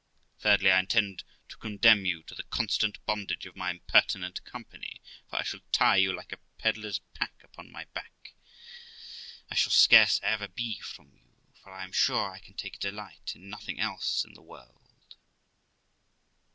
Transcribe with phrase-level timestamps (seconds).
[0.39, 5.35] Thirdly, I intend to condemn you to the constant bondage of my impertinent company, for
[5.35, 8.33] I shall tie you like a pedlar's pack at my back.
[9.51, 13.33] I shall scarce ever be from you; for I am sure I can take delight
[13.35, 15.17] in nothing else in this world.'